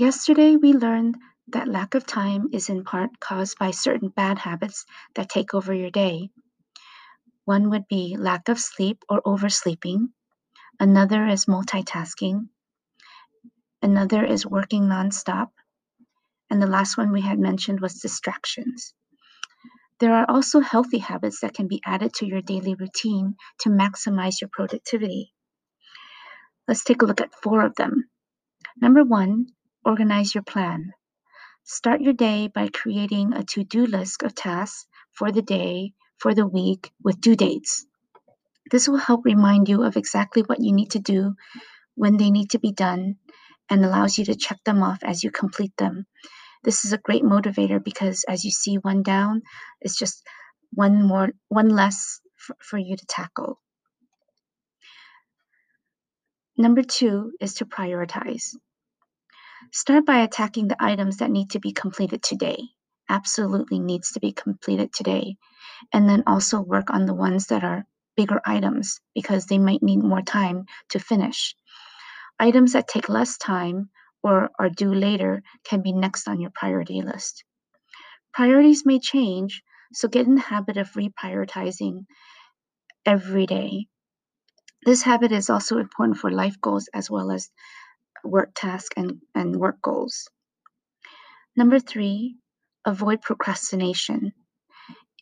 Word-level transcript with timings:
Yesterday, 0.00 0.54
we 0.54 0.74
learned 0.74 1.16
that 1.48 1.66
lack 1.66 1.96
of 1.96 2.06
time 2.06 2.50
is 2.52 2.68
in 2.68 2.84
part 2.84 3.18
caused 3.18 3.58
by 3.58 3.72
certain 3.72 4.10
bad 4.10 4.38
habits 4.38 4.86
that 5.16 5.28
take 5.28 5.54
over 5.54 5.74
your 5.74 5.90
day. 5.90 6.30
One 7.46 7.70
would 7.70 7.88
be 7.88 8.16
lack 8.16 8.48
of 8.48 8.60
sleep 8.60 9.02
or 9.08 9.20
oversleeping. 9.24 10.10
Another 10.78 11.26
is 11.26 11.46
multitasking. 11.46 12.46
Another 13.82 14.24
is 14.24 14.46
working 14.46 14.84
nonstop. 14.84 15.48
And 16.48 16.62
the 16.62 16.68
last 16.68 16.96
one 16.96 17.10
we 17.10 17.22
had 17.22 17.40
mentioned 17.40 17.80
was 17.80 17.94
distractions. 17.94 18.94
There 19.98 20.14
are 20.14 20.30
also 20.30 20.60
healthy 20.60 20.98
habits 20.98 21.40
that 21.40 21.54
can 21.54 21.66
be 21.66 21.82
added 21.84 22.14
to 22.14 22.26
your 22.26 22.40
daily 22.40 22.76
routine 22.76 23.34
to 23.62 23.68
maximize 23.68 24.40
your 24.40 24.50
productivity. 24.52 25.34
Let's 26.68 26.84
take 26.84 27.02
a 27.02 27.04
look 27.04 27.20
at 27.20 27.34
four 27.42 27.66
of 27.66 27.74
them. 27.74 28.08
Number 28.80 29.02
one, 29.02 29.46
organize 29.88 30.34
your 30.34 30.44
plan. 30.44 30.92
Start 31.64 32.02
your 32.02 32.12
day 32.12 32.48
by 32.48 32.68
creating 32.68 33.32
a 33.32 33.42
to 33.44 33.64
do 33.64 33.86
list 33.86 34.22
of 34.22 34.34
tasks 34.34 34.86
for 35.12 35.32
the 35.32 35.42
day, 35.42 35.94
for 36.18 36.34
the 36.34 36.46
week, 36.46 36.92
with 37.02 37.20
due 37.20 37.36
dates. 37.36 37.86
This 38.70 38.88
will 38.88 38.98
help 38.98 39.24
remind 39.24 39.68
you 39.68 39.82
of 39.84 39.96
exactly 39.96 40.42
what 40.42 40.60
you 40.60 40.72
need 40.72 40.92
to 40.92 41.00
do, 41.00 41.34
when 41.94 42.18
they 42.18 42.30
need 42.30 42.50
to 42.50 42.60
be 42.60 42.72
done, 42.72 43.16
and 43.70 43.84
allows 43.84 44.18
you 44.18 44.26
to 44.26 44.36
check 44.36 44.58
them 44.64 44.82
off 44.82 44.98
as 45.02 45.24
you 45.24 45.30
complete 45.30 45.76
them 45.78 46.06
this 46.64 46.84
is 46.84 46.92
a 46.92 46.98
great 46.98 47.22
motivator 47.22 47.82
because 47.82 48.24
as 48.28 48.44
you 48.44 48.50
see 48.50 48.76
one 48.76 49.02
down, 49.02 49.42
it's 49.80 49.98
just 49.98 50.26
one 50.72 51.02
more, 51.02 51.30
one 51.48 51.68
less 51.70 52.20
for, 52.36 52.56
for 52.60 52.78
you 52.78 52.96
to 52.96 53.06
tackle. 53.06 53.60
Number 56.56 56.82
two 56.82 57.32
is 57.40 57.54
to 57.54 57.66
prioritize. 57.66 58.54
Start 59.72 60.06
by 60.06 60.20
attacking 60.20 60.68
the 60.68 60.82
items 60.82 61.18
that 61.18 61.30
need 61.30 61.50
to 61.50 61.60
be 61.60 61.72
completed 61.72 62.22
today. 62.22 62.58
Absolutely 63.08 63.78
needs 63.78 64.12
to 64.12 64.20
be 64.20 64.32
completed 64.32 64.92
today. 64.92 65.36
And 65.92 66.08
then 66.08 66.24
also 66.26 66.60
work 66.60 66.90
on 66.90 67.06
the 67.06 67.14
ones 67.14 67.46
that 67.48 67.64
are 67.64 67.86
bigger 68.16 68.40
items 68.44 69.00
because 69.14 69.46
they 69.46 69.58
might 69.58 69.82
need 69.82 69.98
more 70.02 70.22
time 70.22 70.64
to 70.90 70.98
finish. 70.98 71.54
Items 72.38 72.72
that 72.72 72.88
take 72.88 73.08
less 73.08 73.36
time 73.38 73.90
or 74.22 74.50
are 74.58 74.70
due 74.70 74.94
later 74.94 75.42
can 75.64 75.82
be 75.82 75.92
next 75.92 76.28
on 76.28 76.40
your 76.40 76.50
priority 76.54 77.02
list. 77.02 77.44
Priorities 78.32 78.86
may 78.86 78.98
change, 78.98 79.62
so 79.92 80.08
get 80.08 80.26
in 80.26 80.34
the 80.34 80.40
habit 80.40 80.76
of 80.76 80.90
reprioritizing 80.92 82.06
every 83.04 83.46
day. 83.46 83.86
This 84.84 85.02
habit 85.02 85.32
is 85.32 85.50
also 85.50 85.78
important 85.78 86.18
for 86.18 86.30
life 86.30 86.60
goals 86.60 86.88
as 86.94 87.10
well 87.10 87.30
as 87.30 87.50
work 88.24 88.50
tasks 88.54 88.94
and, 88.96 89.20
and 89.34 89.56
work 89.56 89.80
goals. 89.82 90.28
Number 91.56 91.80
three, 91.80 92.36
avoid 92.84 93.22
procrastination. 93.22 94.32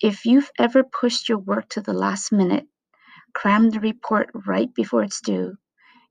If 0.03 0.27
you've 0.27 0.51
ever 0.59 0.85
pushed 0.85 1.29
your 1.29 1.39
work 1.39 1.71
to 1.71 1.81
the 1.81 1.95
last 1.95 2.33
minute, 2.33 2.67
cram 3.35 3.71
the 3.71 3.81
report 3.81 4.31
right 4.35 4.73
before 4.75 5.03
it's 5.03 5.21
due, 5.21 5.57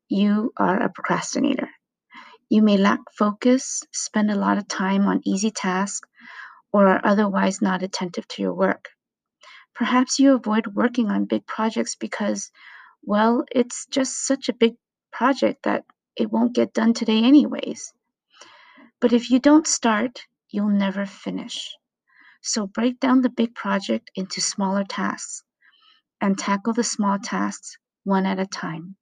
you 0.09 0.51
are 0.57 0.81
a 0.81 0.89
procrastinator. 0.89 1.69
You 2.49 2.61
may 2.61 2.77
lack 2.77 2.99
focus, 3.17 3.83
spend 3.91 4.31
a 4.31 4.35
lot 4.35 4.57
of 4.57 4.67
time 4.67 5.07
on 5.07 5.21
easy 5.25 5.51
tasks, 5.51 6.07
or 6.71 6.87
are 6.87 7.01
otherwise 7.03 7.61
not 7.61 7.83
attentive 7.83 8.27
to 8.29 8.41
your 8.41 8.53
work. 8.53 8.89
Perhaps 9.73 10.19
you 10.19 10.33
avoid 10.35 10.67
working 10.67 11.09
on 11.09 11.25
big 11.25 11.45
projects 11.45 11.95
because, 11.95 12.51
well, 13.03 13.43
it's 13.51 13.85
just 13.87 14.25
such 14.25 14.49
a 14.49 14.53
big 14.53 14.75
project 15.11 15.63
that 15.63 15.85
it 16.17 16.31
won't 16.31 16.55
get 16.55 16.73
done 16.73 16.93
today, 16.93 17.23
anyways. 17.23 17.93
But 19.01 19.13
if 19.13 19.31
you 19.31 19.39
don't 19.39 19.67
start, 19.67 20.21
you'll 20.49 20.69
never 20.69 21.05
finish. 21.05 21.75
So 22.41 22.67
break 22.67 22.99
down 22.99 23.21
the 23.21 23.29
big 23.29 23.55
project 23.55 24.11
into 24.15 24.41
smaller 24.41 24.83
tasks 24.85 25.43
and 26.21 26.37
tackle 26.37 26.73
the 26.73 26.83
small 26.83 27.19
tasks 27.19 27.77
one 28.03 28.25
at 28.25 28.39
a 28.39 28.45
time. 28.47 28.95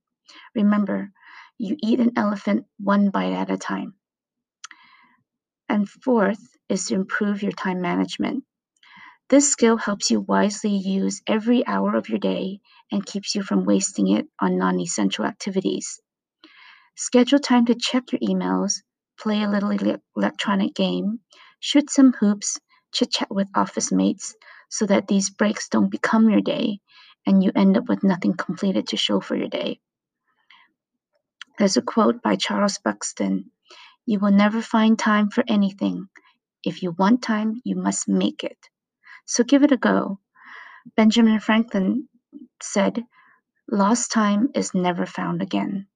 Remember, 0.55 1.11
you 1.57 1.77
eat 1.83 1.99
an 1.99 2.13
elephant 2.17 2.65
one 2.79 3.11
bite 3.11 3.33
at 3.33 3.51
a 3.51 3.57
time. 3.57 3.95
And 5.69 5.89
fourth 5.89 6.55
is 6.69 6.87
to 6.87 6.95
improve 6.95 7.43
your 7.43 7.51
time 7.53 7.81
management. 7.81 8.45
This 9.29 9.51
skill 9.51 9.77
helps 9.77 10.11
you 10.11 10.21
wisely 10.21 10.77
use 10.77 11.23
every 11.27 11.65
hour 11.67 11.95
of 11.95 12.09
your 12.09 12.19
day 12.19 12.61
and 12.91 13.05
keeps 13.05 13.35
you 13.35 13.43
from 13.43 13.65
wasting 13.65 14.09
it 14.09 14.27
on 14.39 14.59
non 14.59 14.79
essential 14.79 15.25
activities. 15.25 15.99
Schedule 16.95 17.39
time 17.39 17.65
to 17.65 17.75
check 17.75 18.11
your 18.11 18.19
emails, 18.19 18.81
play 19.19 19.41
a 19.41 19.49
little 19.49 19.97
electronic 20.15 20.75
game, 20.75 21.19
shoot 21.59 21.89
some 21.89 22.13
hoops, 22.13 22.59
chit 22.93 23.11
chat 23.11 23.29
with 23.31 23.47
office 23.55 23.91
mates 23.91 24.35
so 24.69 24.85
that 24.85 25.07
these 25.07 25.29
breaks 25.31 25.69
don't 25.69 25.89
become 25.89 26.29
your 26.29 26.41
day 26.41 26.79
and 27.25 27.43
you 27.43 27.51
end 27.55 27.77
up 27.77 27.89
with 27.89 28.03
nothing 28.03 28.33
completed 28.35 28.87
to 28.87 28.97
show 28.97 29.19
for 29.19 29.35
your 29.35 29.47
day. 29.47 29.79
There's 31.57 31.77
a 31.77 31.81
quote 31.81 32.21
by 32.21 32.35
Charles 32.35 32.77
Buxton 32.77 33.51
You 34.05 34.19
will 34.19 34.31
never 34.31 34.61
find 34.61 34.97
time 34.97 35.29
for 35.29 35.43
anything. 35.47 36.09
If 36.63 36.83
you 36.83 36.91
want 36.91 37.23
time, 37.23 37.61
you 37.63 37.75
must 37.75 38.07
make 38.07 38.43
it. 38.43 38.57
So 39.25 39.43
give 39.43 39.63
it 39.63 39.71
a 39.71 39.77
go. 39.77 40.19
Benjamin 40.95 41.39
Franklin 41.39 42.07
said, 42.61 43.03
Lost 43.71 44.11
time 44.11 44.49
is 44.53 44.73
never 44.73 45.05
found 45.05 45.41
again. 45.41 45.87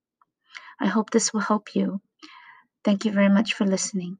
I 0.80 0.88
hope 0.88 1.10
this 1.12 1.34
will 1.34 1.42
help 1.42 1.76
you. 1.76 2.02
Thank 2.86 3.06
you 3.06 3.12
very 3.12 3.30
much 3.30 3.54
for 3.56 3.66
listening. 3.66 4.18